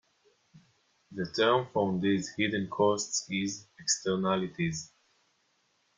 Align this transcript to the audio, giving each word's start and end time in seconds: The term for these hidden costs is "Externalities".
The 1.11 1.31
term 1.37 1.67
for 1.71 1.99
these 1.99 2.33
hidden 2.35 2.67
costs 2.71 3.27
is 3.29 3.67
"Externalities". 3.79 4.91